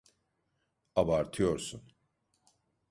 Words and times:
Abartıyorsun. 0.95 1.83